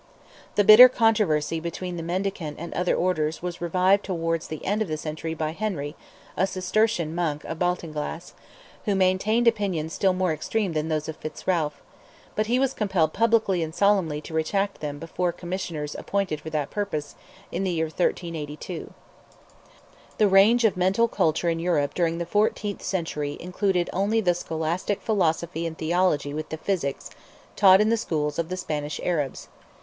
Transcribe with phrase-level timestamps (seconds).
[0.55, 4.87] The bitter controversy between the mendicant and other orders was revived towards the end of
[4.87, 5.95] the century by Henry,
[6.35, 8.33] a Cistercian monk of Baltinglass,
[8.85, 11.83] who maintained opinions still more extreme than those of Fitz Ralph;
[12.35, 16.71] but he was compelled publicly and solemnly to retract them before Commissioners appointed for that
[16.71, 17.13] purpose
[17.51, 18.91] in the year 1382.
[20.17, 24.99] The range of mental culture in Europe during the fourteenth century included only the scholastic
[24.99, 27.11] philosophy and theology with the physics,
[27.55, 29.47] taught in the schools of the Spanish Arabs.